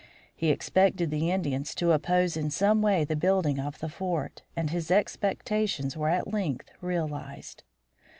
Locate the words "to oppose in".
1.75-2.49